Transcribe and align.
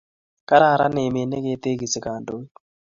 Kararan 0.49 0.95
emet 1.05 1.27
ne 1.29 1.37
ketekisi 1.45 1.99
kandoik 2.05 2.51